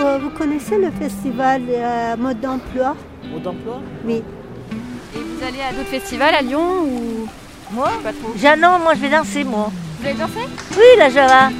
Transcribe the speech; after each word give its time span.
Vous, 0.00 0.18
vous 0.22 0.30
connaissez 0.30 0.78
le 0.78 0.90
festival 0.90 1.60
euh, 1.68 2.16
Mode 2.16 2.40
d'emploi? 2.40 2.96
Mode 3.30 3.42
d'emploi? 3.42 3.82
Oui. 4.06 4.14
Et 4.14 5.18
vous 5.18 5.44
allez 5.46 5.60
à 5.60 5.72
d'autres 5.74 5.90
festivals 5.90 6.34
à 6.34 6.40
Lyon 6.40 6.84
ou? 6.84 7.28
Moi? 7.72 7.90
Pas 8.02 8.12
trop 8.12 8.32
Ja- 8.38 8.56
Non, 8.56 8.78
moi 8.82 8.94
je 8.94 9.00
vais 9.00 9.10
danser, 9.10 9.44
moi. 9.44 9.70
Vous 10.00 10.06
allez 10.08 10.18
danser? 10.18 10.46
Oui, 10.72 10.84
la 10.98 11.10
Java. 11.10 11.50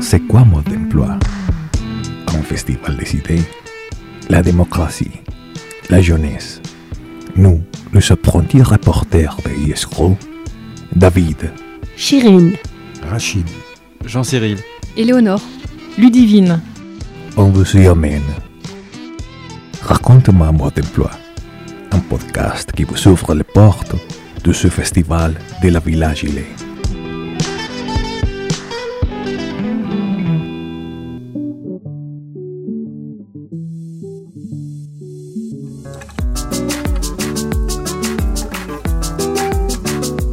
C'est 0.00 0.20
quoi 0.20 0.44
mode 0.44 0.64
d'emploi? 0.64 1.18
Un 2.28 2.42
festival 2.42 2.96
des 2.96 3.16
idées, 3.16 3.42
la 4.28 4.40
démocratie, 4.42 5.10
la 5.90 6.00
jeunesse. 6.00 6.60
Nous, 7.34 7.60
les 7.92 8.12
apprentis 8.12 8.62
reporters 8.62 9.36
de 9.44 9.68
ISRO, 9.70 10.16
David, 10.94 11.50
Chirine. 11.96 12.52
Rachid. 13.10 13.48
Jean-Cyril. 14.04 14.58
Éléonore. 14.96 15.40
Ludivine. 15.98 16.60
on 17.36 17.44
vous 17.50 17.76
y 17.76 17.86
amène. 17.86 18.22
Raconte-moi 19.82 20.52
mode 20.52 20.74
d'emploi, 20.74 21.10
un 21.92 21.98
podcast 21.98 22.72
qui 22.72 22.84
vous 22.84 23.08
ouvre 23.08 23.34
les 23.34 23.44
portes 23.44 23.94
de 24.44 24.52
ce 24.52 24.68
festival 24.68 25.34
de 25.62 25.68
la 25.70 25.80
Villa 25.80 26.12
Gilet. 26.14 26.46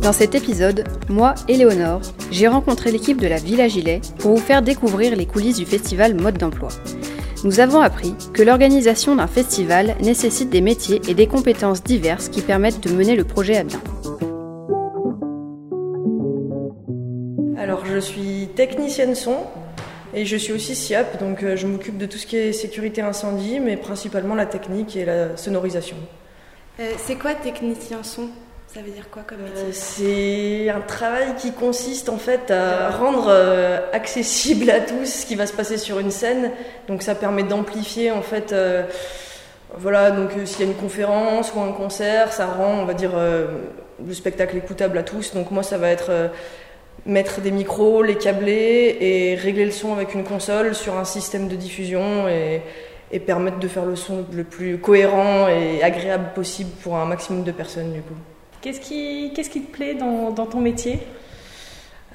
Dans 0.10 0.14
cet 0.14 0.34
épisode, 0.34 0.86
moi, 1.08 1.36
Éléonore, 1.48 2.02
j'ai 2.32 2.48
rencontré 2.48 2.92
l'équipe 2.92 3.22
de 3.22 3.28
la 3.28 3.38
Villa 3.38 3.68
Gilet 3.68 4.02
pour 4.18 4.32
vous 4.32 4.42
faire 4.42 4.64
découvrir 4.64 5.16
les 5.16 5.28
coulisses 5.28 5.60
du 5.60 5.68
festival 5.68 6.20
Mode 6.20 6.40
d'emploi. 6.40 6.70
Nous 7.44 7.60
avons 7.60 7.80
appris 7.80 8.16
que 8.34 8.42
l'organisation 8.42 9.16
d'un 9.16 9.28
festival 9.28 9.96
nécessite 10.02 10.50
des 10.50 10.62
métiers 10.62 11.00
et 11.08 11.14
des 11.14 11.28
compétences 11.28 11.84
diverses 11.84 12.28
qui 12.28 12.42
permettent 12.42 12.82
de 12.82 12.92
mener 12.92 13.16
le 13.16 13.24
projet 13.24 13.58
à 13.58 13.64
bien. 13.64 13.80
Alors, 17.56 17.86
je 17.86 18.00
suis 18.00 18.50
technicienne 18.56 19.14
son 19.14 19.36
et 20.16 20.26
je 20.26 20.38
suis 20.38 20.54
aussi 20.54 20.74
SIAP, 20.74 21.20
donc 21.20 21.44
euh, 21.44 21.56
je 21.56 21.68
m'occupe 21.68 22.00
de 22.00 22.08
tout 22.08 22.18
ce 22.18 22.26
qui 22.26 22.36
est 22.36 22.52
sécurité 22.52 23.04
incendie, 23.04 23.60
mais 23.60 23.78
principalement 23.78 24.34
la 24.34 24.48
technique 24.48 24.96
et 24.96 25.06
la 25.06 25.38
sonorisation. 25.38 25.98
Euh, 26.80 26.94
c'est 26.98 27.16
quoi 27.16 27.36
technicien 27.36 28.02
son? 28.02 28.30
Ça 28.72 28.82
veut 28.82 28.92
dire 28.92 29.10
quoi 29.10 29.24
comme 29.26 29.40
métier 29.40 29.64
Euh, 29.64 29.72
C'est 29.72 30.70
un 30.70 30.82
travail 30.82 31.36
qui 31.38 31.54
consiste 31.54 32.08
en 32.08 32.18
fait 32.18 32.52
à 32.52 32.92
rendre 32.92 33.26
euh, 33.30 33.80
accessible 33.94 34.70
à 34.70 34.80
tous 34.80 35.06
ce 35.08 35.26
qui 35.26 35.34
va 35.36 35.48
se 35.48 35.54
passer 35.54 35.78
sur 35.78 35.98
une 36.00 36.12
scène. 36.12 36.52
Donc 36.88 37.02
ça 37.02 37.16
permet 37.16 37.42
d'amplifier 37.42 38.12
en 38.12 38.22
fait, 38.22 38.54
euh, 38.54 38.84
voilà, 39.76 40.12
donc 40.12 40.30
euh, 40.38 40.46
s'il 40.46 40.60
y 40.60 40.64
a 40.64 40.72
une 40.72 40.78
conférence 40.78 41.52
ou 41.56 41.62
un 41.62 41.72
concert, 41.72 42.32
ça 42.32 42.46
rend, 42.46 42.82
on 42.82 42.86
va 42.86 42.94
dire, 42.94 43.14
euh, 43.16 43.48
le 44.06 44.14
spectacle 44.14 44.56
écoutable 44.58 45.00
à 45.00 45.04
tous. 45.04 45.34
Donc 45.34 45.50
moi 45.50 45.64
ça 45.64 45.80
va 45.80 45.90
être 45.90 46.30
mettre 47.08 47.42
des 47.42 47.52
micros, 47.52 48.04
les 48.04 48.16
câbler 48.16 48.98
et 49.02 49.36
régler 49.36 49.66
le 49.66 49.72
son 49.72 49.94
avec 49.94 50.14
une 50.14 50.24
console 50.24 50.76
sur 50.76 50.96
un 50.96 51.06
système 51.06 51.48
de 51.48 51.56
diffusion 51.56 52.28
et, 52.28 52.62
et 53.12 53.20
permettre 53.20 53.58
de 53.58 53.68
faire 53.68 53.86
le 53.86 53.96
son 53.96 54.26
le 54.32 54.44
plus 54.44 54.78
cohérent 54.78 55.48
et 55.48 55.82
agréable 55.82 56.34
possible 56.36 56.70
pour 56.84 56.98
un 56.98 57.06
maximum 57.06 57.44
de 57.44 57.52
personnes 57.52 57.94
du 57.94 58.02
coup. 58.02 58.14
Qu'est-ce 58.62 58.82
qui, 58.82 59.32
qu'est-ce 59.34 59.50
qui 59.50 59.62
te 59.62 59.72
plaît 59.72 59.96
dans, 59.96 60.32
dans 60.32 60.46
ton 60.46 60.60
métier? 60.60 61.00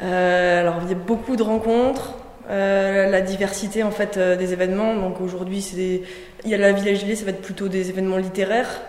Euh, 0.02 0.60
alors 0.60 0.76
il 0.82 0.88
y 0.90 0.92
a 0.92 0.96
beaucoup 0.96 1.36
de 1.36 1.42
rencontres, 1.42 2.14
euh, 2.50 3.08
la 3.10 3.20
diversité 3.20 3.82
en 3.82 3.90
fait 3.90 4.16
euh, 4.16 4.36
des 4.36 4.52
événements. 4.52 4.94
Donc 4.94 5.20
aujourd'hui 5.20 5.62
c'est 5.62 6.02
il 6.44 6.50
y 6.50 6.54
a 6.54 6.58
la 6.58 6.72
Village 6.72 6.98
Gilet, 6.98 7.14
ça 7.14 7.24
va 7.24 7.30
être 7.30 7.40
plutôt 7.40 7.68
des 7.68 7.88
événements 7.88 8.18
littéraires. 8.18 8.82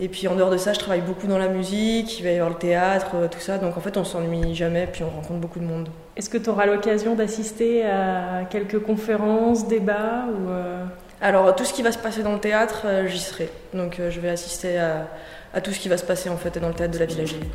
Et 0.00 0.08
puis 0.08 0.28
en 0.28 0.36
dehors 0.36 0.50
de 0.50 0.56
ça, 0.56 0.72
je 0.72 0.78
travaille 0.78 1.00
beaucoup 1.00 1.26
dans 1.26 1.38
la 1.38 1.48
musique, 1.48 2.20
il 2.20 2.24
va 2.24 2.30
y 2.30 2.34
avoir 2.34 2.50
le 2.50 2.56
théâtre, 2.56 3.28
tout 3.30 3.40
ça. 3.40 3.58
Donc 3.58 3.76
en 3.76 3.80
fait 3.80 3.96
on 3.96 4.04
s'ennuie 4.04 4.54
jamais, 4.54 4.88
puis 4.90 5.04
on 5.04 5.10
rencontre 5.10 5.40
beaucoup 5.40 5.58
de 5.60 5.64
monde. 5.64 5.88
Est-ce 6.16 6.30
que 6.30 6.38
tu 6.38 6.50
auras 6.50 6.66
l'occasion 6.66 7.14
d'assister 7.14 7.84
à 7.84 8.44
quelques 8.50 8.80
conférences, 8.80 9.68
débats 9.68 10.26
ou 10.28 10.50
euh, 10.50 10.84
Alors 11.20 11.54
tout 11.54 11.64
ce 11.64 11.72
qui 11.72 11.82
va 11.82 11.92
se 11.92 11.98
passer 11.98 12.22
dans 12.22 12.32
le 12.32 12.40
théâtre, 12.40 12.86
j'y 13.06 13.20
serai. 13.20 13.50
Donc 13.74 14.00
je 14.08 14.20
vais 14.20 14.30
assister 14.30 14.78
à, 14.78 15.06
à 15.54 15.60
tout 15.60 15.72
ce 15.72 15.80
qui 15.80 15.88
va 15.88 15.96
se 15.96 16.04
passer 16.04 16.28
en 16.28 16.36
fait 16.36 16.58
dans 16.58 16.68
le 16.68 16.74
théâtre 16.74 16.94
de 16.94 16.98
la 16.98 17.06
Village 17.06 17.28
Gilet. 17.28 17.48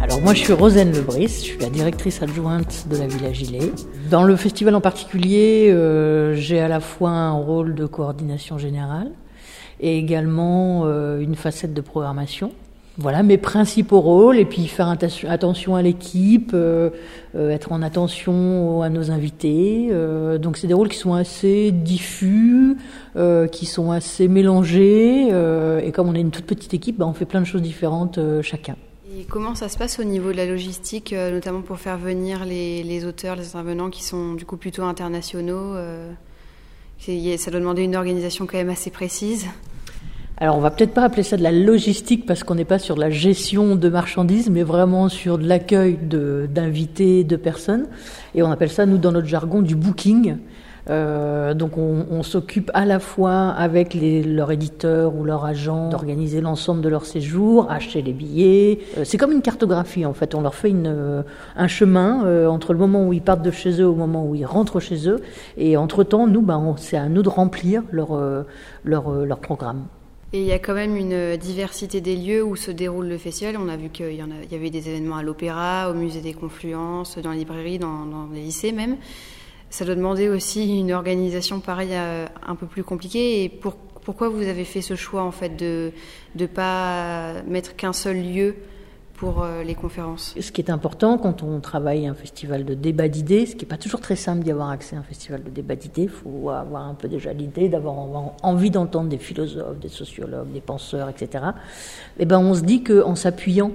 Alors 0.00 0.20
moi 0.20 0.34
je 0.34 0.40
suis 0.40 0.52
Rosane 0.52 0.92
Lebris, 0.92 1.28
je 1.28 1.30
suis 1.30 1.58
la 1.58 1.70
directrice 1.70 2.22
adjointe 2.22 2.86
de 2.88 2.96
la 2.96 3.06
Villa 3.06 3.32
Gilet. 3.32 3.72
Dans 4.10 4.24
le 4.24 4.36
festival 4.36 4.74
en 4.74 4.80
particulier, 4.80 5.70
euh, 5.70 6.34
j'ai 6.34 6.60
à 6.60 6.68
la 6.68 6.80
fois 6.80 7.10
un 7.10 7.32
rôle 7.32 7.74
de 7.74 7.86
coordination 7.86 8.58
générale 8.58 9.10
et 9.80 9.96
également 9.96 10.82
euh, 10.84 11.18
une 11.20 11.34
facette 11.34 11.72
de 11.72 11.80
programmation. 11.80 12.52
Voilà 12.98 13.22
mes 13.22 13.38
principaux 13.38 14.00
rôles 14.00 14.36
et 14.36 14.44
puis 14.44 14.66
faire 14.68 14.88
attention 14.88 15.74
à 15.74 15.82
l'équipe, 15.82 16.50
euh, 16.52 16.90
euh, 17.34 17.50
être 17.50 17.72
en 17.72 17.80
attention 17.80 18.82
à 18.82 18.90
nos 18.90 19.10
invités. 19.10 19.88
Euh, 19.90 20.36
donc 20.36 20.58
c'est 20.58 20.66
des 20.66 20.74
rôles 20.74 20.90
qui 20.90 20.98
sont 20.98 21.14
assez 21.14 21.72
diffus, 21.72 22.76
qui 23.50 23.66
sont 23.66 23.92
assez 23.92 24.28
mélangés 24.28 25.28
et 25.28 25.92
comme 25.92 26.08
on 26.08 26.14
est 26.14 26.20
une 26.20 26.30
toute 26.30 26.46
petite 26.46 26.74
équipe, 26.74 26.98
bah, 26.98 27.06
on 27.06 27.12
fait 27.12 27.24
plein 27.24 27.40
de 27.40 27.46
choses 27.46 27.62
différentes 27.62 28.18
chacun. 28.42 28.76
Et 29.18 29.24
comment 29.24 29.54
ça 29.54 29.68
se 29.68 29.76
passe 29.76 29.98
au 29.98 30.04
niveau 30.04 30.32
de 30.32 30.36
la 30.36 30.46
logistique, 30.46 31.12
notamment 31.12 31.60
pour 31.60 31.78
faire 31.78 31.98
venir 31.98 32.44
les, 32.44 32.82
les 32.82 33.04
auteurs, 33.04 33.36
les 33.36 33.48
intervenants 33.48 33.90
qui 33.90 34.02
sont 34.02 34.34
du 34.34 34.46
coup 34.46 34.56
plutôt 34.56 34.84
internationaux 34.84 35.74
Ça 36.98 37.50
doit 37.50 37.60
demander 37.60 37.82
une 37.82 37.96
organisation 37.96 38.46
quand 38.46 38.56
même 38.56 38.70
assez 38.70 38.90
précise. 38.90 39.46
Alors 40.42 40.56
on 40.56 40.60
va 40.60 40.72
peut-être 40.72 40.92
pas 40.92 41.04
appeler 41.04 41.22
ça 41.22 41.36
de 41.36 41.42
la 41.44 41.52
logistique 41.52 42.26
parce 42.26 42.42
qu'on 42.42 42.56
n'est 42.56 42.64
pas 42.64 42.80
sur 42.80 42.96
la 42.96 43.10
gestion 43.10 43.76
de 43.76 43.88
marchandises, 43.88 44.50
mais 44.50 44.64
vraiment 44.64 45.08
sur 45.08 45.38
de 45.38 45.46
l'accueil 45.46 45.96
d'invités, 46.02 47.22
de, 47.22 47.36
personnes. 47.36 47.86
Et 48.34 48.42
on 48.42 48.50
appelle 48.50 48.72
ça, 48.72 48.84
nous, 48.84 48.98
dans 48.98 49.12
notre 49.12 49.28
jargon, 49.28 49.62
du 49.62 49.76
booking. 49.76 50.38
Euh, 50.90 51.54
donc 51.54 51.78
on, 51.78 52.24
s'occupe 52.24 52.72
à 52.74 52.84
la 52.84 52.98
fois 52.98 53.50
avec 53.50 53.94
leur 53.94 54.50
éditeur 54.50 55.14
ou 55.14 55.22
leur 55.22 55.44
agent 55.44 55.90
d'organiser 55.90 56.40
l'ensemble 56.40 56.80
de 56.80 56.88
leur 56.88 57.04
séjour, 57.04 57.70
acheter 57.70 58.02
les 58.02 58.12
billets. 58.12 58.80
Euh, 58.98 59.04
c'est 59.04 59.18
comme 59.18 59.30
une 59.30 59.42
cartographie 59.42 60.04
en 60.04 60.12
fait. 60.12 60.34
On 60.34 60.40
leur 60.40 60.56
fait 60.56 60.70
une, 60.70 60.88
euh, 60.88 61.22
un 61.54 61.68
chemin 61.68 62.48
entre 62.48 62.72
le 62.72 62.80
moment 62.80 63.06
où 63.06 63.12
ils 63.12 63.22
partent 63.22 63.42
de 63.42 63.52
chez 63.52 63.80
eux 63.80 63.86
au 63.86 63.94
moment 63.94 64.26
où 64.26 64.34
ils 64.34 64.44
rentrent 64.44 64.80
chez 64.80 65.08
eux. 65.08 65.20
Et 65.56 65.76
entre 65.76 66.02
temps, 66.02 66.26
nous, 66.26 66.42
ben, 66.42 66.74
c'est 66.78 66.96
à 66.96 67.08
nous 67.08 67.22
de 67.22 67.28
remplir 67.28 67.84
leur 67.92 69.38
programme. 69.40 69.84
Et 70.34 70.40
il 70.40 70.46
y 70.46 70.52
a 70.52 70.58
quand 70.58 70.72
même 70.72 70.96
une 70.96 71.36
diversité 71.36 72.00
des 72.00 72.16
lieux 72.16 72.42
où 72.42 72.56
se 72.56 72.70
déroule 72.70 73.06
le 73.06 73.18
festival. 73.18 73.58
On 73.58 73.68
a 73.68 73.76
vu 73.76 73.90
qu'il 73.90 74.14
y, 74.14 74.54
avait 74.54 74.70
des 74.70 74.88
événements 74.88 75.16
à 75.16 75.22
l'opéra, 75.22 75.90
au 75.90 75.94
musée 75.94 76.22
des 76.22 76.32
Confluences, 76.32 77.18
dans 77.18 77.32
les 77.32 77.40
librairies, 77.40 77.78
dans, 77.78 78.28
les 78.32 78.40
lycées 78.40 78.72
même. 78.72 78.96
Ça 79.68 79.84
doit 79.84 79.94
demander 79.94 80.30
aussi 80.30 80.78
une 80.78 80.92
organisation 80.92 81.60
pareille 81.60 81.90
euh, 81.92 82.26
un 82.46 82.54
peu 82.54 82.66
plus 82.66 82.82
compliquée. 82.82 83.44
Et 83.44 83.50
pour- 83.50 83.76
pourquoi 83.76 84.30
vous 84.30 84.42
avez 84.42 84.64
fait 84.64 84.80
ce 84.80 84.96
choix 84.96 85.22
en 85.22 85.32
fait 85.32 85.54
de 85.54 85.92
ne 86.36 86.46
pas 86.46 87.42
mettre 87.46 87.76
qu'un 87.76 87.92
seul 87.92 88.16
lieu 88.22 88.56
pour 89.22 89.44
euh, 89.44 89.62
les 89.62 89.76
conférences 89.76 90.34
Ce 90.40 90.50
qui 90.50 90.60
est 90.60 90.68
important 90.68 91.16
quand 91.16 91.44
on 91.44 91.60
travaille 91.60 92.08
un 92.08 92.14
festival 92.14 92.64
de 92.64 92.74
débat 92.74 93.06
d'idées, 93.06 93.46
ce 93.46 93.54
qui 93.54 93.64
n'est 93.64 93.68
pas 93.68 93.76
toujours 93.76 94.00
très 94.00 94.16
simple 94.16 94.42
d'y 94.42 94.50
avoir 94.50 94.70
accès 94.70 94.96
à 94.96 94.98
un 94.98 95.04
festival 95.04 95.44
de 95.44 95.50
débat 95.50 95.76
d'idées, 95.76 96.02
il 96.02 96.08
faut 96.08 96.50
avoir 96.50 96.88
un 96.88 96.94
peu 96.94 97.06
déjà 97.06 97.32
l'idée, 97.32 97.68
d'avoir 97.68 97.94
en- 97.94 98.34
envie 98.42 98.70
d'entendre 98.70 99.08
des 99.08 99.18
philosophes, 99.18 99.78
des 99.78 99.88
sociologues, 99.88 100.50
des 100.52 100.60
penseurs, 100.60 101.08
etc. 101.08 101.44
Et 102.18 102.24
ben 102.24 102.40
on 102.40 102.52
se 102.52 102.62
dit 102.62 102.82
qu'en 102.82 103.14
s'appuyant 103.14 103.70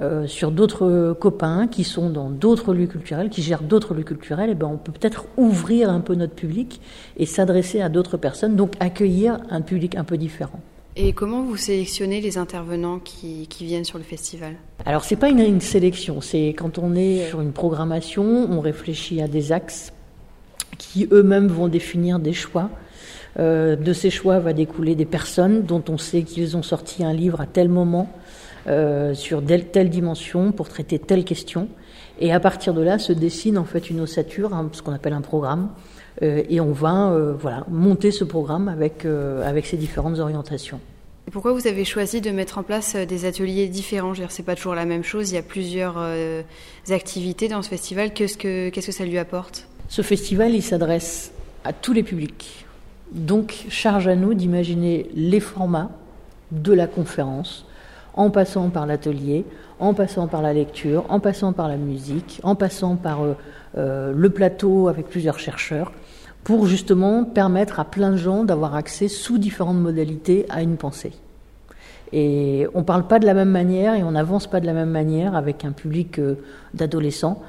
euh, 0.00 0.26
sur 0.26 0.50
d'autres 0.50 1.12
copains 1.12 1.68
qui 1.68 1.84
sont 1.84 2.10
dans 2.10 2.28
d'autres 2.28 2.74
lieux 2.74 2.88
culturels, 2.88 3.30
qui 3.30 3.42
gèrent 3.42 3.62
d'autres 3.62 3.94
lieux 3.94 4.02
culturels, 4.02 4.50
et 4.50 4.56
ben 4.56 4.66
on 4.66 4.78
peut 4.78 4.90
peut-être 4.90 5.26
ouvrir 5.36 5.90
un 5.90 6.00
peu 6.00 6.16
notre 6.16 6.34
public 6.34 6.80
et 7.16 7.24
s'adresser 7.26 7.80
à 7.82 7.88
d'autres 7.88 8.16
personnes, 8.16 8.56
donc 8.56 8.72
accueillir 8.80 9.38
un 9.48 9.60
public 9.60 9.94
un 9.94 10.02
peu 10.02 10.16
différent. 10.16 10.58
Et 11.00 11.12
comment 11.12 11.42
vous 11.42 11.56
sélectionnez 11.56 12.20
les 12.20 12.38
intervenants 12.38 12.98
qui, 12.98 13.46
viennent 13.60 13.84
sur 13.84 13.98
le 13.98 14.04
festival? 14.04 14.56
Alors 14.84 15.04
c'est 15.04 15.14
pas 15.14 15.28
une, 15.28 15.60
sélection, 15.60 16.20
c'est 16.20 16.48
quand 16.48 16.76
on 16.78 16.96
est 16.96 17.28
sur 17.28 17.40
une 17.40 17.52
programmation, 17.52 18.24
on 18.50 18.58
réfléchit 18.58 19.22
à 19.22 19.28
des 19.28 19.52
axes 19.52 19.92
qui 20.76 21.06
eux-mêmes 21.12 21.46
vont 21.46 21.68
définir 21.68 22.18
des 22.18 22.32
choix. 22.32 22.68
Euh, 23.38 23.76
de 23.76 23.92
ces 23.92 24.10
choix 24.10 24.40
va 24.40 24.52
découler 24.52 24.96
des 24.96 25.04
personnes 25.04 25.62
dont 25.62 25.84
on 25.88 25.98
sait 25.98 26.22
qu'ils 26.22 26.56
ont 26.56 26.64
sorti 26.64 27.04
un 27.04 27.12
livre 27.12 27.40
à 27.40 27.46
tel 27.46 27.68
moment 27.68 28.12
euh, 28.66 29.14
sur 29.14 29.40
telle, 29.44 29.90
dimension 29.90 30.50
pour 30.50 30.68
traiter 30.68 30.98
telle 30.98 31.22
question. 31.22 31.68
Et 32.18 32.32
à 32.32 32.40
partir 32.40 32.74
de 32.74 32.82
là 32.82 32.98
se 32.98 33.12
dessine 33.12 33.56
en 33.56 33.64
fait 33.64 33.88
une 33.88 34.00
ossature, 34.00 34.50
ce 34.72 34.82
qu'on 34.82 34.94
appelle 34.94 35.12
un 35.12 35.20
programme, 35.20 35.68
et 36.20 36.60
on 36.60 36.72
va 36.72 37.10
euh, 37.10 37.34
voilà 37.38 37.64
monter 37.68 38.10
ce 38.10 38.24
programme 38.24 38.68
avec 38.68 39.04
euh, 39.04 39.48
avec 39.48 39.66
ces 39.66 39.76
différentes 39.76 40.18
orientations. 40.18 40.80
Et 41.26 41.30
pourquoi 41.30 41.52
vous 41.52 41.66
avez 41.66 41.84
choisi 41.84 42.20
de 42.20 42.30
mettre 42.30 42.58
en 42.58 42.62
place 42.62 42.96
des 42.96 43.26
ateliers 43.26 43.68
différents? 43.68 44.14
Je 44.14 44.22
c'est 44.28 44.42
pas 44.42 44.56
toujours 44.56 44.74
la 44.74 44.86
même 44.86 45.04
chose. 45.04 45.30
Il 45.30 45.34
y 45.34 45.38
a 45.38 45.42
plusieurs 45.42 46.02
activités 46.88 47.48
dans 47.48 47.60
ce 47.60 47.68
festival. 47.68 48.14
Qu'est-ce 48.14 48.38
que, 48.38 48.70
qu'est-ce 48.70 48.86
que 48.86 48.92
ça 48.92 49.04
lui 49.04 49.18
apporte? 49.18 49.68
Ce 49.88 50.00
festival, 50.00 50.54
il 50.54 50.62
s'adresse 50.62 51.30
à 51.64 51.74
tous 51.74 51.92
les 51.92 52.02
publics. 52.02 52.64
Donc, 53.12 53.66
charge 53.68 54.08
à 54.08 54.16
nous 54.16 54.32
d'imaginer 54.32 55.10
les 55.14 55.40
formats 55.40 55.90
de 56.50 56.72
la 56.72 56.86
conférence, 56.86 57.66
en 58.14 58.30
passant 58.30 58.70
par 58.70 58.86
l'atelier, 58.86 59.44
en 59.78 59.94
passant 59.94 60.26
par 60.26 60.42
la 60.42 60.52
lecture, 60.52 61.04
en 61.08 61.20
passant 61.20 61.52
par 61.52 61.68
la 61.68 61.76
musique, 61.76 62.40
en 62.42 62.54
passant 62.54 62.96
par 62.96 63.22
euh, 63.22 63.34
euh, 63.76 64.12
le 64.14 64.30
plateau 64.30 64.88
avec 64.88 65.08
plusieurs 65.08 65.38
chercheurs, 65.38 65.92
pour 66.44 66.66
justement 66.66 67.24
permettre 67.24 67.80
à 67.80 67.84
plein 67.84 68.12
de 68.12 68.16
gens 68.16 68.44
d'avoir 68.44 68.74
accès 68.74 69.08
sous 69.08 69.38
différentes 69.38 69.78
modalités 69.78 70.46
à 70.48 70.62
une 70.62 70.76
pensée. 70.76 71.12
Et 72.10 72.66
on 72.72 72.78
ne 72.78 72.84
parle 72.84 73.06
pas 73.06 73.18
de 73.18 73.26
la 73.26 73.34
même 73.34 73.50
manière 73.50 73.94
et 73.94 74.02
on 74.02 74.12
n'avance 74.12 74.46
pas 74.46 74.60
de 74.60 74.66
la 74.66 74.72
même 74.72 74.88
manière 74.88 75.36
avec 75.36 75.66
un 75.66 75.72
public 75.72 76.18
euh, 76.18 76.36
d'adolescents 76.72 77.42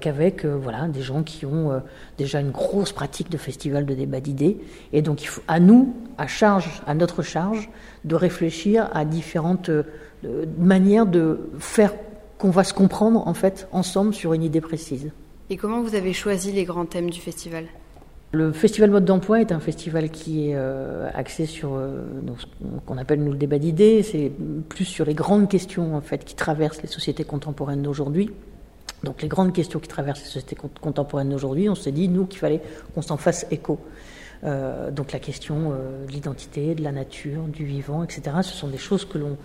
qu'avec 0.00 0.46
voilà, 0.46 0.88
des 0.88 1.02
gens 1.02 1.22
qui 1.22 1.44
ont 1.44 1.82
déjà 2.16 2.40
une 2.40 2.52
grosse 2.52 2.90
pratique 2.92 3.28
de 3.28 3.36
festival 3.36 3.84
de 3.84 3.92
débat 3.92 4.20
d'idées. 4.20 4.56
Et 4.94 5.02
donc 5.02 5.22
il 5.22 5.26
faut, 5.26 5.42
à 5.46 5.60
nous, 5.60 5.94
à 6.16 6.26
charge, 6.26 6.80
à 6.86 6.94
notre 6.94 7.20
charge, 7.20 7.68
de 8.06 8.14
réfléchir 8.14 8.88
à 8.94 9.04
différentes 9.04 9.70
manières 10.58 11.04
de 11.04 11.50
faire 11.58 11.92
qu'on 12.38 12.50
va 12.50 12.64
se 12.64 12.74
comprendre 12.74 13.26
en 13.28 13.34
fait 13.34 13.68
ensemble 13.70 14.14
sur 14.14 14.32
une 14.32 14.42
idée 14.42 14.60
précise. 14.60 15.12
Et 15.48 15.56
comment 15.56 15.80
vous 15.80 15.94
avez 15.94 16.12
choisi 16.12 16.50
les 16.50 16.64
grands 16.64 16.86
thèmes 16.86 17.10
du 17.10 17.20
festival? 17.20 17.66
Le 18.32 18.50
festival 18.52 18.90
mode 18.90 19.04
d'emploi 19.04 19.42
est 19.42 19.52
un 19.52 19.60
festival 19.60 20.10
qui 20.10 20.48
est 20.48 20.54
euh, 20.54 21.10
axé 21.12 21.44
sur 21.44 21.74
euh, 21.74 22.02
ce 22.38 22.46
qu'on 22.86 22.96
appelle 22.96 23.22
nous 23.22 23.32
le 23.32 23.36
débat 23.36 23.58
d'idées. 23.58 24.02
C'est 24.02 24.32
plus 24.70 24.86
sur 24.86 25.04
les 25.04 25.12
grandes 25.12 25.50
questions 25.50 25.94
en 25.94 26.00
fait 26.00 26.24
qui 26.24 26.34
traversent 26.34 26.80
les 26.80 26.88
sociétés 26.88 27.24
contemporaines 27.24 27.82
d'aujourd'hui. 27.82 28.30
Donc 29.04 29.20
les 29.20 29.28
grandes 29.28 29.52
questions 29.52 29.80
qui 29.80 29.88
traversent 29.88 30.20
les 30.20 30.26
sociétés 30.26 30.56
contemporaines 30.80 31.28
d'aujourd'hui, 31.28 31.68
on 31.68 31.74
s'est 31.74 31.92
dit 31.92 32.08
nous 32.08 32.24
qu'il 32.24 32.38
fallait 32.38 32.62
qu'on 32.94 33.02
s'en 33.02 33.18
fasse 33.18 33.46
écho. 33.50 33.78
Euh, 34.44 34.90
donc 34.90 35.12
la 35.12 35.20
question 35.20 35.72
euh, 35.72 36.04
de 36.06 36.12
l'identité, 36.12 36.74
de 36.74 36.82
la 36.82 36.90
nature, 36.90 37.42
du 37.44 37.64
vivant, 37.64 38.02
etc. 38.02 38.22
Ce 38.42 38.52
sont 38.52 38.68
des 38.68 38.78
choses 38.78 39.04
que 39.04 39.18
l'on 39.18 39.36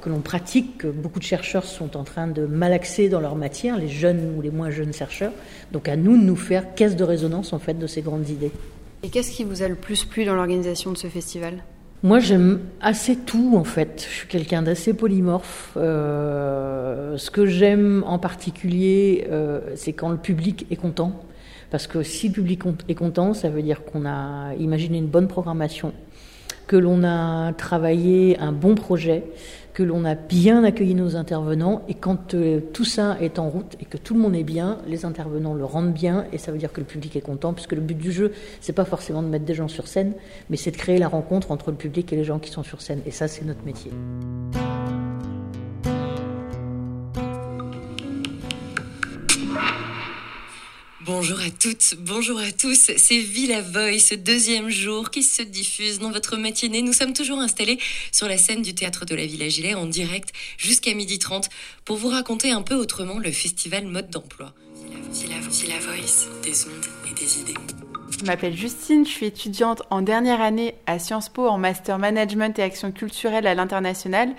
que 0.00 0.08
l'on 0.08 0.20
pratique, 0.20 0.78
que 0.78 0.88
beaucoup 0.88 1.18
de 1.18 1.24
chercheurs 1.24 1.64
sont 1.64 1.96
en 1.96 2.04
train 2.04 2.26
de 2.26 2.46
malaxer 2.46 3.08
dans 3.08 3.20
leur 3.20 3.36
matière, 3.36 3.76
les 3.76 3.88
jeunes 3.88 4.34
ou 4.36 4.40
les 4.40 4.50
moins 4.50 4.70
jeunes 4.70 4.92
chercheurs. 4.92 5.32
Donc 5.72 5.88
à 5.88 5.96
nous 5.96 6.16
de 6.16 6.22
nous 6.22 6.36
faire 6.36 6.74
caisse 6.74 6.96
de 6.96 7.04
résonance 7.04 7.52
en 7.52 7.58
fait 7.58 7.78
de 7.78 7.86
ces 7.86 8.02
grandes 8.02 8.28
idées. 8.28 8.52
Et 9.02 9.10
qu'est-ce 9.10 9.30
qui 9.30 9.44
vous 9.44 9.62
a 9.62 9.68
le 9.68 9.74
plus 9.74 10.04
plu 10.04 10.24
dans 10.24 10.34
l'organisation 10.34 10.90
de 10.90 10.96
ce 10.96 11.06
festival? 11.06 11.62
Moi, 12.02 12.18
j'aime 12.18 12.60
assez 12.80 13.16
tout, 13.16 13.54
en 13.56 13.64
fait. 13.64 14.06
Je 14.08 14.14
suis 14.14 14.28
quelqu'un 14.28 14.62
d'assez 14.62 14.92
polymorphe. 14.92 15.72
Euh, 15.76 17.16
ce 17.16 17.30
que 17.30 17.46
j'aime 17.46 18.04
en 18.06 18.18
particulier, 18.18 19.26
euh, 19.30 19.60
c'est 19.76 19.92
quand 19.92 20.10
le 20.10 20.18
public 20.18 20.66
est 20.70 20.76
content. 20.76 21.20
Parce 21.70 21.86
que 21.86 22.02
si 22.02 22.28
le 22.28 22.34
public 22.34 22.62
est 22.88 22.94
content, 22.94 23.34
ça 23.34 23.48
veut 23.48 23.62
dire 23.62 23.84
qu'on 23.84 24.06
a 24.06 24.54
imaginé 24.54 24.98
une 24.98 25.08
bonne 25.08 25.28
programmation, 25.28 25.92
que 26.66 26.76
l'on 26.76 27.04
a 27.04 27.52
travaillé 27.52 28.38
un 28.38 28.52
bon 28.52 28.74
projet, 28.74 29.24
que 29.76 29.82
l'on 29.82 30.06
a 30.06 30.14
bien 30.14 30.64
accueilli 30.64 30.94
nos 30.94 31.16
intervenants. 31.16 31.82
Et 31.86 31.94
quand 31.94 32.32
euh, 32.32 32.60
tout 32.72 32.86
ça 32.86 33.18
est 33.20 33.38
en 33.38 33.50
route 33.50 33.76
et 33.78 33.84
que 33.84 33.98
tout 33.98 34.14
le 34.14 34.20
monde 34.20 34.34
est 34.34 34.42
bien, 34.42 34.78
les 34.86 35.04
intervenants 35.04 35.52
le 35.52 35.66
rendent 35.66 35.92
bien 35.92 36.24
et 36.32 36.38
ça 36.38 36.50
veut 36.50 36.56
dire 36.56 36.72
que 36.72 36.80
le 36.80 36.86
public 36.86 37.14
est 37.14 37.20
content, 37.20 37.52
puisque 37.52 37.72
le 37.72 37.82
but 37.82 37.98
du 37.98 38.10
jeu, 38.10 38.32
c'est 38.62 38.72
pas 38.72 38.86
forcément 38.86 39.22
de 39.22 39.28
mettre 39.28 39.44
des 39.44 39.54
gens 39.54 39.68
sur 39.68 39.86
scène, 39.86 40.14
mais 40.48 40.56
c'est 40.56 40.70
de 40.70 40.78
créer 40.78 40.98
la 40.98 41.08
rencontre 41.08 41.50
entre 41.50 41.70
le 41.70 41.76
public 41.76 42.10
et 42.12 42.16
les 42.16 42.24
gens 42.24 42.38
qui 42.38 42.50
sont 42.50 42.62
sur 42.62 42.80
scène. 42.80 43.00
Et 43.04 43.10
ça, 43.10 43.28
c'est 43.28 43.44
notre 43.44 43.64
métier. 43.66 43.90
Bonjour 51.06 51.38
à 51.38 51.50
toutes, 51.50 51.94
bonjour 52.00 52.40
à 52.40 52.50
tous, 52.50 52.90
c'est 52.96 53.18
Villa 53.18 53.62
Voice, 53.62 54.16
deuxième 54.18 54.70
jour 54.70 55.10
qui 55.10 55.22
se 55.22 55.40
diffuse 55.40 56.00
dans 56.00 56.10
votre 56.10 56.36
matinée. 56.36 56.82
Nous 56.82 56.92
sommes 56.92 57.12
toujours 57.12 57.38
installés 57.38 57.78
sur 58.10 58.26
la 58.26 58.36
scène 58.36 58.60
du 58.60 58.74
théâtre 58.74 59.04
de 59.04 59.14
la 59.14 59.24
Villa 59.24 59.48
Gilet 59.48 59.74
en 59.74 59.86
direct 59.86 60.30
jusqu'à 60.58 60.90
12h30 60.90 61.44
pour 61.84 61.96
vous 61.96 62.08
raconter 62.08 62.50
un 62.50 62.62
peu 62.62 62.74
autrement 62.74 63.20
le 63.20 63.30
festival 63.30 63.86
mode 63.86 64.10
d'emploi. 64.10 64.52
Villa 65.12 65.78
Voice, 65.78 66.28
des 66.42 66.64
ondes 66.64 66.86
et 67.08 67.14
des 67.14 67.40
idées. 67.40 67.54
Je 68.18 68.24
m'appelle 68.24 68.56
Justine, 68.56 69.06
je 69.06 69.10
suis 69.10 69.26
étudiante 69.26 69.84
en 69.90 70.02
dernière 70.02 70.40
année 70.40 70.74
à 70.86 70.98
Sciences 70.98 71.28
Po 71.28 71.46
en 71.46 71.56
master 71.56 71.98
management 71.98 72.58
et 72.58 72.62
action 72.62 72.90
culturelle 72.90 73.46
à 73.46 73.54
l'international 73.54 74.34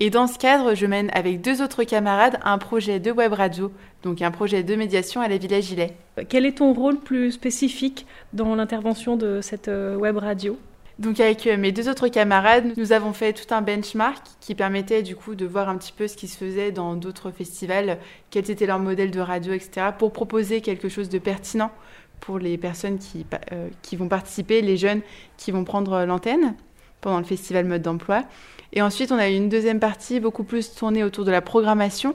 et 0.00 0.10
dans 0.10 0.28
ce 0.28 0.38
cadre, 0.38 0.74
je 0.74 0.86
mène 0.86 1.10
avec 1.12 1.40
deux 1.40 1.60
autres 1.60 1.82
camarades 1.82 2.38
un 2.44 2.58
projet 2.58 3.00
de 3.00 3.10
web 3.10 3.32
radio, 3.32 3.72
donc 4.04 4.22
un 4.22 4.30
projet 4.30 4.62
de 4.62 4.74
médiation 4.76 5.20
à 5.20 5.26
la 5.26 5.38
Villa 5.38 5.60
Gilet. 5.60 5.96
Quel 6.28 6.46
est 6.46 6.58
ton 6.58 6.72
rôle 6.72 7.00
plus 7.00 7.32
spécifique 7.32 8.06
dans 8.32 8.54
l'intervention 8.54 9.16
de 9.16 9.40
cette 9.40 9.66
euh, 9.66 9.96
web 9.96 10.16
radio? 10.16 10.56
Donc 11.00 11.18
avec 11.18 11.46
euh, 11.48 11.56
mes 11.56 11.72
deux 11.72 11.88
autres 11.88 12.06
camarades, 12.06 12.72
nous 12.76 12.92
avons 12.92 13.12
fait 13.12 13.32
tout 13.32 13.52
un 13.52 13.60
benchmark 13.60 14.24
qui 14.40 14.54
permettait 14.54 15.02
du 15.02 15.16
coup 15.16 15.34
de 15.34 15.46
voir 15.46 15.68
un 15.68 15.76
petit 15.76 15.92
peu 15.92 16.06
ce 16.06 16.16
qui 16.16 16.28
se 16.28 16.36
faisait 16.36 16.70
dans 16.70 16.94
d'autres 16.94 17.32
festivals, 17.32 17.98
quels 18.30 18.50
étaient 18.52 18.66
leurs 18.66 18.78
modèles 18.78 19.10
de 19.10 19.20
radio, 19.20 19.52
etc., 19.52 19.88
pour 19.98 20.12
proposer 20.12 20.60
quelque 20.60 20.88
chose 20.88 21.08
de 21.08 21.18
pertinent 21.18 21.72
pour 22.20 22.38
les 22.38 22.56
personnes 22.56 22.98
qui, 22.98 23.26
euh, 23.52 23.68
qui 23.82 23.96
vont 23.96 24.08
participer, 24.08 24.60
les 24.60 24.76
jeunes 24.76 25.02
qui 25.36 25.50
vont 25.50 25.64
prendre 25.64 26.04
l'antenne 26.04 26.54
pendant 27.00 27.18
le 27.18 27.24
festival 27.24 27.64
mode 27.64 27.82
d'emploi. 27.82 28.24
Et 28.72 28.82
ensuite, 28.82 29.12
on 29.12 29.18
a 29.18 29.28
eu 29.28 29.34
une 29.34 29.48
deuxième 29.48 29.80
partie 29.80 30.20
beaucoup 30.20 30.44
plus 30.44 30.74
tournée 30.74 31.04
autour 31.04 31.24
de 31.24 31.30
la 31.30 31.40
programmation. 31.40 32.14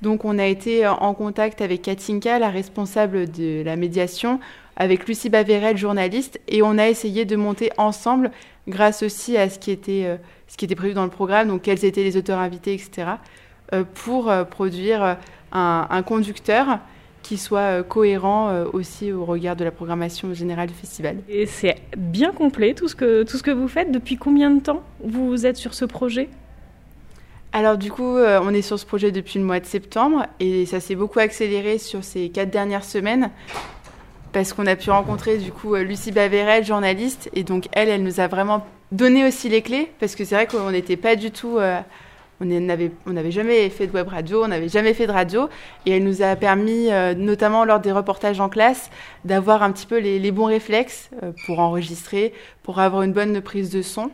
Donc, 0.00 0.24
on 0.24 0.38
a 0.38 0.46
été 0.46 0.86
en 0.86 1.12
contact 1.14 1.60
avec 1.60 1.82
Katinka, 1.82 2.38
la 2.38 2.50
responsable 2.50 3.30
de 3.30 3.62
la 3.64 3.74
médiation, 3.74 4.38
avec 4.76 5.08
Lucie 5.08 5.28
Baverel, 5.28 5.76
journaliste, 5.76 6.40
et 6.46 6.62
on 6.62 6.78
a 6.78 6.88
essayé 6.88 7.24
de 7.24 7.34
monter 7.34 7.70
ensemble, 7.78 8.30
grâce 8.68 9.02
aussi 9.02 9.36
à 9.36 9.50
ce 9.50 9.58
qui 9.58 9.72
était, 9.72 10.04
euh, 10.04 10.16
ce 10.46 10.56
qui 10.56 10.66
était 10.66 10.76
prévu 10.76 10.94
dans 10.94 11.04
le 11.04 11.10
programme, 11.10 11.48
donc 11.48 11.62
quels 11.62 11.84
étaient 11.84 12.04
les 12.04 12.16
auteurs 12.16 12.38
invités, 12.38 12.74
etc., 12.74 13.08
euh, 13.72 13.82
pour 13.94 14.30
euh, 14.30 14.44
produire 14.44 15.16
un 15.50 16.02
conducteur 16.02 16.78
qui 17.22 17.36
soit 17.36 17.60
euh, 17.60 17.82
cohérent 17.82 18.48
euh, 18.48 18.64
aussi 18.72 19.12
au 19.12 19.24
regard 19.24 19.56
de 19.56 19.64
la 19.64 19.70
programmation 19.70 20.32
générale 20.34 20.68
du 20.68 20.74
festival. 20.74 21.18
Et 21.28 21.46
c'est 21.46 21.76
bien 21.96 22.32
complet 22.32 22.74
tout 22.74 22.88
ce, 22.88 22.94
que, 22.94 23.22
tout 23.22 23.36
ce 23.36 23.42
que 23.42 23.50
vous 23.50 23.68
faites. 23.68 23.90
Depuis 23.90 24.16
combien 24.16 24.50
de 24.50 24.60
temps 24.60 24.82
vous 25.04 25.46
êtes 25.46 25.56
sur 25.56 25.74
ce 25.74 25.84
projet? 25.84 26.28
Alors 27.52 27.78
du 27.78 27.90
coup, 27.90 28.16
euh, 28.16 28.40
on 28.42 28.52
est 28.52 28.62
sur 28.62 28.78
ce 28.78 28.86
projet 28.86 29.10
depuis 29.10 29.38
le 29.38 29.44
mois 29.44 29.60
de 29.60 29.66
septembre 29.66 30.26
et 30.38 30.66
ça 30.66 30.80
s'est 30.80 30.94
beaucoup 30.94 31.18
accéléré 31.18 31.78
sur 31.78 32.04
ces 32.04 32.28
quatre 32.28 32.50
dernières 32.50 32.84
semaines 32.84 33.30
parce 34.32 34.52
qu'on 34.52 34.66
a 34.66 34.76
pu 34.76 34.90
rencontrer 34.90 35.38
du 35.38 35.50
coup 35.50 35.74
Lucie 35.74 36.12
Baverel, 36.12 36.62
journaliste, 36.64 37.30
et 37.34 37.44
donc 37.44 37.66
elle, 37.72 37.88
elle 37.88 38.02
nous 38.02 38.20
a 38.20 38.26
vraiment 38.26 38.66
donné 38.92 39.26
aussi 39.26 39.48
les 39.48 39.62
clés 39.62 39.90
parce 39.98 40.14
que 40.14 40.26
c'est 40.26 40.34
vrai 40.34 40.46
qu'on 40.46 40.70
n'était 40.70 40.98
pas 40.98 41.16
du 41.16 41.30
tout 41.30 41.58
on 42.40 43.12
n'avait 43.12 43.30
jamais 43.30 43.68
fait 43.70 43.86
de 43.86 43.92
web 43.92 44.08
radio, 44.08 44.44
on 44.44 44.48
n'avait 44.48 44.68
jamais 44.68 44.94
fait 44.94 45.06
de 45.06 45.12
radio, 45.12 45.48
et 45.86 45.92
elle 45.92 46.04
nous 46.04 46.22
a 46.22 46.36
permis, 46.36 46.90
euh, 46.90 47.14
notamment 47.14 47.64
lors 47.64 47.80
des 47.80 47.92
reportages 47.92 48.40
en 48.40 48.48
classe, 48.48 48.90
d'avoir 49.24 49.62
un 49.62 49.72
petit 49.72 49.86
peu 49.86 49.98
les, 49.98 50.30
bons 50.30 50.44
réflexes 50.44 51.10
euh, 51.22 51.32
pour 51.46 51.58
enregistrer, 51.58 52.32
pour 52.62 52.78
avoir 52.78 53.02
une 53.02 53.12
bonne 53.12 53.40
prise 53.40 53.70
de 53.70 53.82
son. 53.82 54.10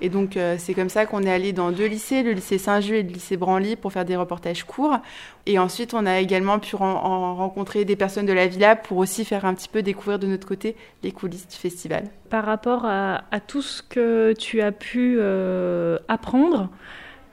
Et 0.00 0.08
donc 0.08 0.36
euh, 0.36 0.56
c'est 0.58 0.74
comme 0.74 0.88
ça 0.88 1.06
qu'on 1.06 1.22
est 1.22 1.30
allé 1.30 1.52
dans 1.52 1.70
deux 1.70 1.86
lycées, 1.86 2.24
le 2.24 2.32
lycée 2.32 2.58
Saint-Just 2.58 2.92
et 2.92 3.02
le 3.04 3.10
lycée 3.10 3.36
Branly, 3.36 3.76
pour 3.76 3.92
faire 3.92 4.04
des 4.04 4.16
reportages 4.16 4.64
courts. 4.64 4.98
Et 5.46 5.58
ensuite 5.58 5.94
on 5.94 6.04
a 6.04 6.18
également 6.18 6.58
pu 6.58 6.74
rencontrer 6.74 7.84
des 7.84 7.94
personnes 7.94 8.26
de 8.26 8.32
la 8.32 8.48
villa 8.48 8.74
pour 8.74 8.98
aussi 8.98 9.24
faire 9.24 9.44
un 9.44 9.54
petit 9.54 9.68
peu 9.68 9.82
découvrir 9.82 10.18
de 10.18 10.26
notre 10.26 10.48
côté 10.48 10.76
les 11.04 11.12
coulisses 11.12 11.46
du 11.46 11.56
festival. 11.56 12.10
Par 12.28 12.44
rapport 12.44 12.84
à, 12.84 13.22
tout 13.46 13.62
ce 13.62 13.82
que 13.82 14.34
tu 14.36 14.60
as 14.60 14.72
pu 14.72 15.20
apprendre, 16.08 16.70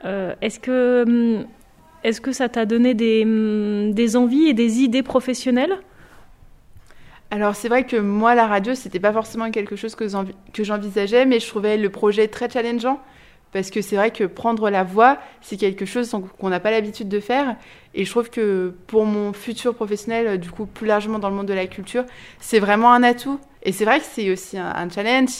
est-ce 0.04 0.58
que, 0.60 1.04
hum, 1.06 1.46
est 2.04 2.20
que 2.20 2.32
ça 2.32 2.48
t'a 2.48 2.66
donné 2.66 2.94
des, 2.94 3.22
hum, 3.24 3.92
des 3.92 4.16
envies 4.16 4.48
et 4.48 4.54
des 4.54 4.80
idées 4.80 5.02
professionnelles? 5.02 5.78
Alors 7.32 7.56
c'est 7.56 7.68
vrai 7.68 7.84
que 7.84 7.96
moi 7.96 8.34
la 8.34 8.46
radio 8.46 8.74
c'était 8.74 9.00
pas 9.00 9.12
forcément 9.12 9.50
quelque 9.50 9.74
chose 9.74 9.94
que 9.94 10.06
j'envisageais 10.62 11.24
mais 11.24 11.40
je 11.40 11.48
trouvais 11.48 11.78
le 11.78 11.88
projet 11.88 12.28
très 12.28 12.50
challengeant. 12.50 13.00
Parce 13.52 13.70
que 13.70 13.80
c'est 13.82 13.96
vrai 13.96 14.10
que 14.10 14.24
prendre 14.24 14.68
la 14.68 14.84
voix 14.84 15.16
c'est 15.40 15.56
quelque 15.56 15.86
chose 15.86 16.14
qu'on 16.38 16.50
n'a 16.50 16.60
pas 16.60 16.70
l'habitude 16.70 17.08
de 17.08 17.20
faire. 17.20 17.56
Et 17.94 18.04
je 18.04 18.10
trouve 18.10 18.28
que 18.28 18.74
pour 18.86 19.06
mon 19.06 19.32
futur 19.32 19.74
professionnel 19.74 20.38
du 20.38 20.50
coup 20.50 20.66
plus 20.66 20.86
largement 20.86 21.18
dans 21.18 21.30
le 21.30 21.34
monde 21.34 21.46
de 21.46 21.54
la 21.54 21.66
culture 21.66 22.04
c'est 22.38 22.58
vraiment 22.58 22.92
un 22.92 23.02
atout. 23.02 23.40
Et 23.62 23.72
c'est 23.72 23.86
vrai 23.86 24.00
que 24.00 24.06
c'est 24.06 24.30
aussi 24.30 24.58
un, 24.58 24.90
challenge 24.90 25.30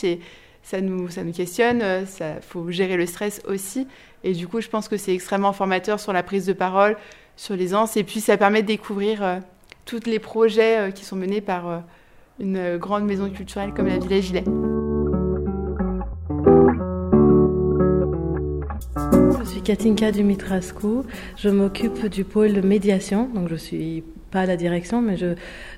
ça 0.63 0.81
nous, 0.81 1.09
ça 1.09 1.23
nous 1.23 1.33
questionne, 1.33 1.81
euh, 1.83 2.05
faut 2.41 2.71
gérer 2.71 2.97
le 2.97 3.05
stress 3.05 3.41
aussi. 3.47 3.85
Et 4.23 4.33
du 4.33 4.47
coup, 4.47 4.61
je 4.61 4.69
pense 4.69 4.87
que 4.87 4.97
c'est 4.97 5.13
extrêmement 5.13 5.53
formateur 5.53 5.99
sur 5.99 6.13
la 6.13 6.23
prise 6.23 6.45
de 6.45 6.53
parole, 6.53 6.97
sur 7.35 7.55
les 7.55 7.75
ans. 7.75 7.85
Et 7.95 8.03
puis, 8.03 8.21
ça 8.21 8.37
permet 8.37 8.61
de 8.61 8.67
découvrir 8.67 9.23
euh, 9.23 9.39
tous 9.85 10.05
les 10.05 10.19
projets 10.19 10.77
euh, 10.77 10.91
qui 10.91 11.05
sont 11.05 11.15
menés 11.15 11.41
par 11.41 11.83
une 12.39 12.77
grande 12.77 13.05
maison 13.05 13.29
culturelle 13.29 13.73
comme 13.73 13.87
la 13.87 13.99
Villa 13.99 14.21
Gilet. 14.21 14.43
Katinka 19.63 20.11
Dumitrascu. 20.11 21.03
Je 21.37 21.49
m'occupe 21.49 22.07
du 22.07 22.25
pôle 22.25 22.61
médiation, 22.61 23.29
donc 23.33 23.47
je 23.47 23.55
suis 23.55 24.03
pas 24.33 24.41
à 24.41 24.45
la 24.47 24.57
direction, 24.57 24.99
mais 24.99 25.15
je, 25.15 25.35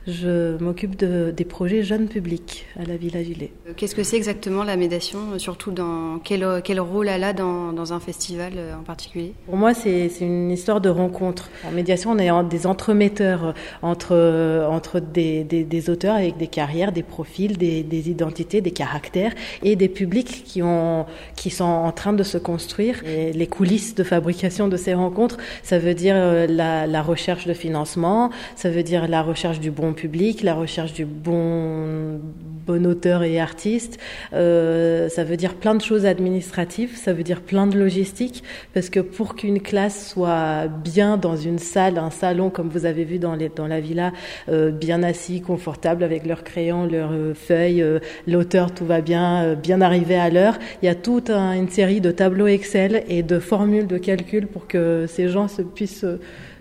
je 0.07 0.57
m'occupe 0.63 0.95
de, 0.95 1.33
des 1.35 1.43
projets 1.43 1.83
jeunes 1.83 2.07
publics 2.07 2.65
à 2.79 2.85
la 2.85 2.95
Villa 2.95 3.21
Gilet. 3.21 3.51
Qu'est-ce 3.75 3.95
que 3.95 4.03
c'est 4.03 4.15
exactement 4.15 4.63
la 4.63 4.77
médiation 4.77 5.37
Surtout 5.39 5.71
dans 5.71 6.19
quel, 6.23 6.47
quel 6.63 6.79
rôle 6.79 7.09
elle 7.09 7.25
a 7.25 7.33
dans, 7.33 7.73
dans 7.73 7.91
un 7.91 7.99
festival 7.99 8.53
euh, 8.55 8.75
en 8.79 8.83
particulier? 8.83 9.33
Pour 9.45 9.57
moi, 9.57 9.73
c'est 9.73 10.09
une 10.21 10.51
histoire 10.51 10.79
de 10.79 10.87
rencontre. 10.87 11.49
En 11.67 11.71
médiation, 11.71 12.11
on 12.11 12.17
est 12.17 12.31
des 12.49 12.65
entremetteurs 12.65 13.53
entre, 13.81 14.65
entre 14.69 15.01
des, 15.01 15.43
des, 15.43 15.65
des, 15.65 15.89
auteurs 15.89 16.15
avec 16.15 16.37
des 16.37 16.47
carrières, 16.47 16.93
des 16.93 17.03
profils, 17.03 17.57
des, 17.57 17.83
des, 17.83 18.09
identités, 18.09 18.61
des 18.61 18.71
caractères 18.71 19.33
et 19.63 19.75
des 19.75 19.89
publics 19.89 20.43
qui, 20.45 20.63
ont, 20.63 21.05
qui 21.35 21.49
sont 21.49 21.65
en 21.65 21.91
train 21.91 22.13
de 22.13 22.23
se 22.23 22.37
construire. 22.37 23.03
Et 23.05 23.33
les 23.33 23.47
coulisses 23.47 23.95
de 23.95 24.03
fabrication 24.03 24.69
de 24.69 24.77
ces 24.77 24.93
rencontres, 24.93 25.37
ça 25.61 25.77
veut 25.77 25.93
dire 25.93 26.15
euh, 26.15 26.47
la, 26.47 26.87
la 26.87 27.01
recherche 27.01 27.45
de 27.45 27.53
financement, 27.53 28.31
ça 28.55 28.69
veut 28.69 28.83
dire 28.83 29.07
la 29.07 29.21
recherche 29.21 29.59
du 29.59 29.71
bon 29.71 29.93
public, 29.93 30.43
la 30.43 30.53
recherche 30.53 30.93
du 30.93 31.05
bon, 31.05 32.19
bon 32.65 32.85
auteur 32.85 33.23
et 33.23 33.39
artiste. 33.39 33.99
Euh, 34.33 35.09
ça 35.09 35.23
veut 35.23 35.37
dire 35.37 35.55
plein 35.55 35.75
de 35.75 35.81
choses 35.81 36.05
administratives, 36.05 36.95
ça 36.95 37.13
veut 37.13 37.23
dire 37.23 37.41
plein 37.41 37.67
de 37.67 37.77
logistique, 37.77 38.43
parce 38.73 38.89
que 38.89 38.99
pour 38.99 39.35
qu'une 39.35 39.61
classe 39.61 40.09
soit 40.09 40.67
bien 40.67 41.17
dans 41.17 41.35
une 41.35 41.59
salle, 41.59 41.97
un 41.97 42.09
salon 42.09 42.49
comme 42.49 42.69
vous 42.69 42.85
avez 42.85 43.03
vu 43.03 43.19
dans, 43.19 43.35
les, 43.35 43.49
dans 43.49 43.67
la 43.67 43.79
villa, 43.79 44.11
euh, 44.49 44.71
bien 44.71 45.03
assis, 45.03 45.41
confortable 45.41 46.03
avec 46.03 46.25
leurs 46.25 46.43
crayons, 46.43 46.85
leurs 46.85 47.11
euh, 47.11 47.33
feuilles, 47.33 47.81
euh, 47.81 47.99
l'auteur 48.27 48.73
tout 48.73 48.85
va 48.85 49.01
bien, 49.01 49.43
euh, 49.43 49.55
bien 49.55 49.81
arrivé 49.81 50.15
à 50.15 50.29
l'heure. 50.29 50.57
Il 50.81 50.85
y 50.85 50.89
a 50.89 50.95
toute 50.95 51.29
un, 51.29 51.53
une 51.53 51.69
série 51.69 52.01
de 52.01 52.11
tableaux 52.11 52.47
Excel 52.47 53.03
et 53.07 53.23
de 53.23 53.39
formules 53.39 53.87
de 53.87 53.97
calcul 53.97 54.47
pour 54.47 54.67
que 54.67 55.05
ces 55.07 55.29
gens 55.29 55.47
se 55.47 55.61
puissent 55.61 56.05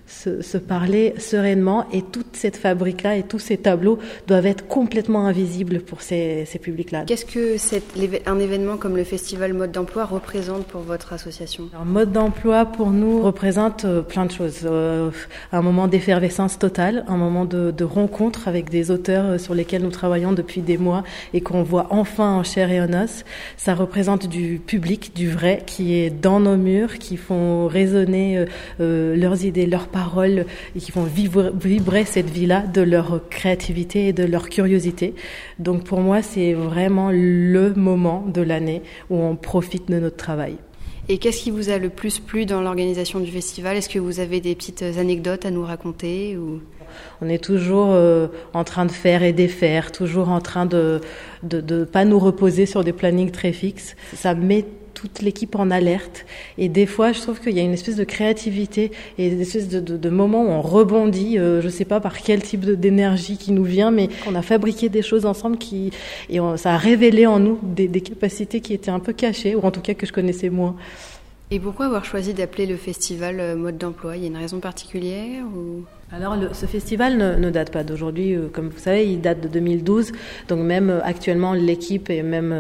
se, 0.07 0.43
se, 0.43 0.59
parler 0.59 1.15
sereinement 1.19 1.87
et 1.93 2.03
toute 2.03 2.37
cette 2.37 2.57
fabrique-là 2.57 3.17
et 3.17 3.23
tous 3.23 3.39
ces 3.39 3.57
tableaux 3.57 3.99
doivent 4.27 4.47
être 4.47 4.67
complètement 4.67 5.27
invisibles 5.27 5.81
pour 5.81 6.03
ces, 6.03 6.45
ces 6.47 6.59
publics-là. 6.59 7.05
Qu'est-ce 7.07 7.25
que 7.25 7.57
cette, 7.57 7.85
un 8.27 8.39
événement 8.39 8.77
comme 8.77 8.97
le 8.97 9.05
festival 9.05 9.55
Mode 9.55 9.73
d'emploi 9.73 10.05
représente 10.05 10.67
pour 10.67 10.83
votre 10.83 11.13
association? 11.13 11.69
Alors, 11.73 11.87
Mode 11.87 12.13
d'emploi 12.13 12.67
pour 12.67 12.91
nous 12.91 13.23
représente 13.23 13.85
euh, 13.85 14.03
plein 14.03 14.27
de 14.27 14.33
choses. 14.33 14.61
Euh, 14.65 15.11
un 15.53 15.63
moment 15.63 15.89
d'effervescence 15.89 16.59
totale, 16.59 17.05
un 17.09 17.17
moment 17.17 17.45
de, 17.45 17.71
de, 17.71 17.85
rencontre 17.85 18.49
avec 18.49 18.71
des 18.71 18.91
auteurs 18.91 19.25
euh, 19.25 19.39
sur 19.39 19.55
lesquels 19.55 19.83
nous 19.83 19.91
travaillons 19.91 20.33
depuis 20.33 20.61
des 20.61 20.79
mois 20.79 21.03
et 21.33 21.41
qu'on 21.41 21.63
voit 21.63 21.87
enfin 21.91 22.31
en 22.31 22.43
chair 22.43 22.71
et 22.71 22.81
en 22.81 22.93
os. 22.93 23.25
Ça 23.57 23.75
représente 23.75 24.29
du 24.29 24.61
public, 24.65 25.13
du 25.15 25.31
vrai, 25.31 25.63
qui 25.67 25.95
est 25.95 26.11
dans 26.11 26.41
nos 26.41 26.57
murs, 26.57 26.99
qui 26.99 27.17
font 27.17 27.67
résonner 27.67 28.45
euh, 28.81 29.17
leurs 29.17 29.45
idées, 29.45 29.67
leurs 29.67 29.89
paroles 29.95 30.45
et 30.75 30.81
qui 30.81 30.91
font 30.91 31.05
vibrer, 31.05 31.51
vibrer 31.55 32.05
cette 32.05 32.29
vie-là 32.29 32.65
de 32.67 32.83
leur 32.83 33.21
créativité 33.31 34.09
et 34.09 34.13
de 34.13 34.25
leur 34.25 34.49
curiosité. 34.49 35.15
Donc 35.59 35.85
pour 35.85 36.01
moi, 36.01 36.21
c'est 36.21 36.53
vraiment 36.53 37.11
le 37.13 37.73
moment 37.75 38.25
de 38.27 38.43
l'année 38.43 38.83
où 39.09 39.17
on 39.17 39.37
profite 39.37 39.89
de 39.89 39.99
notre 40.01 40.17
travail. 40.17 40.57
Et 41.09 41.19
qu'est-ce 41.19 41.43
qui 41.43 41.51
vous 41.51 41.69
a 41.69 41.79
le 41.79 41.91
plus 41.91 42.19
plu 42.19 42.47
dans 42.47 42.63
l'organisation 42.63 43.21
du 43.21 43.31
festival? 43.31 43.77
Est-ce 43.77 43.91
que 43.91 43.99
vous 43.99 44.21
avez 44.21 44.41
des 44.41 44.55
petites 44.55 44.83
anecdotes 44.83 45.47
à 45.47 45.51
nous 45.51 45.65
raconter 45.65 46.37
ou... 46.37 46.61
On 47.21 47.29
est 47.29 47.43
toujours 47.43 47.89
euh, 47.91 48.29
en 48.53 48.63
train 48.63 48.87
de 48.87 48.93
faire 48.93 49.23
et 49.25 49.33
défaire, 49.33 49.91
toujours 49.91 50.29
en 50.29 50.41
train 50.41 50.65
de 50.65 51.01
ne 51.43 51.85
pas 51.85 52.05
nous 52.05 52.21
reposer 52.21 52.67
sur 52.67 52.85
des 52.85 52.93
plannings 52.93 53.33
très 53.33 53.53
fixes. 53.53 53.97
Ça 54.15 54.35
met 54.35 54.65
toute 54.95 55.21
l'équipe 55.21 55.57
en 55.57 55.71
alerte. 55.71 56.25
Et 56.57 56.69
des 56.69 56.87
fois, 56.87 57.13
je 57.13 57.21
trouve 57.21 57.41
qu'il 57.41 57.53
y 57.53 57.61
a 57.61 57.63
une 57.63 57.73
espèce 57.73 57.97
de 57.97 58.05
créativité 58.05 58.93
et 59.19 59.29
une 59.29 59.41
espèce 59.41 59.69
de, 59.69 59.81
de, 59.81 59.97
de 59.97 60.11
moment 60.11 60.45
où 60.45 60.49
on 60.49 60.63
rebondit, 60.63 61.39
euh, 61.39 61.61
je 61.61 61.67
ne 61.67 61.73
sais 61.73 61.85
pas 61.85 62.01
par 62.01 62.21
quel 62.21 62.43
type 62.43 62.65
d'énergie 62.65 63.37
qui 63.37 63.53
nous 63.53 63.65
vient, 63.65 63.91
mais 63.91 64.09
on 64.27 64.35
a 64.35 64.43
fabriqué 64.43 64.89
des 64.89 65.03
choses 65.03 65.27
ensemble 65.27 65.59
qui, 65.59 65.91
et 66.31 66.41
on, 66.41 66.57
ça 66.57 66.75
a 66.75 66.77
révélé 66.79 67.27
en 67.27 67.41
nous 67.41 67.59
des, 67.63 67.89
des 67.89 68.01
capacités 68.01 68.61
qui 68.61 68.73
étaient 68.73 68.91
un 68.91 69.01
peu 69.01 69.13
cachées, 69.13 69.55
ou 69.55 69.61
en 69.61 69.71
tout 69.71 69.81
cas 69.81 69.95
que 69.95 70.07
je 70.07 70.13
connaissais 70.13 70.51
moins. 70.51 70.77
Et 71.55 71.61
pourquoi 71.61 71.87
avoir 71.87 72.05
choisi 72.05 72.35
d'appeler 72.35 72.67
le 72.67 72.75
festival 72.75 73.39
euh, 73.39 73.55
mode 73.55 73.79
d'emploi? 73.79 74.17
Il 74.17 74.23
y 74.23 74.25
a 74.25 74.29
une 74.29 74.37
raison 74.37 74.59
particulière 74.59 75.45
ou... 75.57 75.85
Alors 76.11 76.37
ce 76.53 76.67
festival 76.67 77.17
ne, 77.17 77.51
date 77.51 77.71
pas 77.71 77.85
d'aujourd'hui, 77.85 78.35
euh, 78.35 78.49
comme 78.53 78.71
vous 78.71 78.79
savez, 78.81 79.07
il 79.07 79.21
date 79.21 79.41
de 79.41 79.47
2012. 79.47 80.11
Donc 80.49 80.59
même 80.59 80.91
euh, 80.91 81.01
actuellement 81.05 81.53
l'équipe 81.53 82.11
et 82.11 82.25
même 82.25 82.53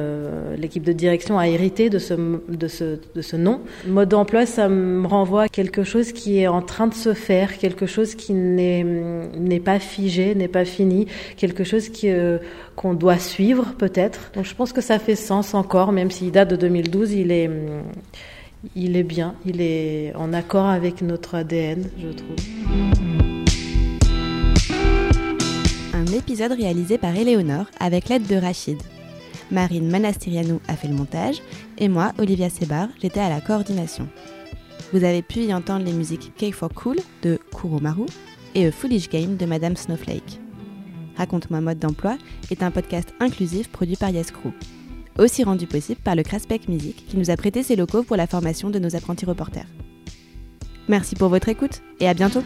l'équipe 0.56 0.84
de 0.84 0.92
direction 0.92 1.40
a 1.40 1.48
hérité 1.48 1.90
de 1.90 1.98
ce, 1.98 2.14
de 2.14 2.68
ce, 2.68 3.00
de 3.16 3.20
ce 3.20 3.34
nom. 3.34 3.62
Mode 3.88 4.10
d'emploi, 4.10 4.46
ça 4.46 4.68
me 4.68 5.08
renvoie 5.08 5.42
à 5.42 5.48
quelque 5.48 5.82
chose 5.82 6.12
qui 6.12 6.38
est 6.38 6.46
en 6.46 6.62
train 6.62 6.86
de 6.86 6.94
se 6.94 7.14
faire, 7.14 7.58
quelque 7.58 7.86
chose 7.86 8.14
qui 8.14 8.32
n'est 8.32 8.84
n'est 8.84 9.58
pas 9.58 9.80
figé, 9.80 10.36
n'est 10.36 10.46
pas 10.46 10.64
fini, 10.64 11.08
quelque 11.36 11.64
chose 11.64 11.90
qu'on 12.76 12.94
doit 12.94 13.18
suivre 13.18 13.74
peut-être. 13.76 14.30
Donc 14.36 14.44
je 14.44 14.54
pense 14.54 14.72
que 14.72 14.80
ça 14.80 15.00
fait 15.00 15.16
sens 15.16 15.52
encore, 15.54 15.90
même 15.90 16.12
s'il 16.12 16.30
date 16.30 16.50
de 16.50 16.56
2012, 16.56 17.12
il 17.14 17.32
est 17.32 17.50
il 18.76 18.96
est 18.96 19.04
bien, 19.04 19.34
il 19.44 19.60
est 19.60 20.14
en 20.14 20.32
accord 20.32 20.66
avec 20.66 21.02
notre 21.02 21.34
ADN, 21.34 21.88
je 21.98 22.08
trouve. 22.08 22.36
Un 25.92 26.06
épisode 26.06 26.52
réalisé 26.52 26.98
par 26.98 27.16
Éléonore 27.16 27.66
avec 27.80 28.08
l'aide 28.08 28.26
de 28.26 28.36
Rachid. 28.36 28.78
Marine 29.50 29.88
Manastirianou 29.88 30.60
a 30.68 30.74
fait 30.74 30.88
le 30.88 30.94
montage 30.94 31.40
et 31.78 31.88
moi, 31.88 32.12
Olivia 32.18 32.48
Sebar, 32.50 32.88
j'étais 33.00 33.20
à 33.20 33.28
la 33.28 33.40
coordination. 33.40 34.08
Vous 34.92 35.04
avez 35.04 35.22
pu 35.22 35.40
y 35.40 35.54
entendre 35.54 35.84
les 35.84 35.92
musiques 35.92 36.32
Cake 36.36 36.54
for 36.54 36.70
Cool 36.70 36.96
de 37.22 37.38
Kuromaru 37.54 38.06
et 38.54 38.66
A 38.66 38.72
Foolish 38.72 39.08
Game 39.08 39.36
de 39.36 39.46
Madame 39.46 39.76
Snowflake. 39.76 40.40
Raconte-moi 41.16 41.60
mode 41.60 41.78
d'emploi 41.78 42.16
est 42.50 42.62
un 42.62 42.70
podcast 42.70 43.14
inclusif 43.20 43.68
produit 43.68 43.96
par 43.96 44.10
Yes 44.10 44.30
Crew 44.30 44.52
aussi 45.18 45.44
rendu 45.44 45.66
possible 45.66 46.00
par 46.02 46.14
le 46.14 46.22
Craspec 46.22 46.68
Music 46.68 47.06
qui 47.08 47.16
nous 47.16 47.30
a 47.30 47.36
prêté 47.36 47.62
ses 47.62 47.76
locaux 47.76 48.02
pour 48.02 48.16
la 48.16 48.26
formation 48.26 48.70
de 48.70 48.78
nos 48.78 48.96
apprentis 48.96 49.26
reporters. 49.26 49.66
Merci 50.88 51.14
pour 51.14 51.28
votre 51.28 51.48
écoute 51.48 51.82
et 52.00 52.08
à 52.08 52.14
bientôt 52.14 52.42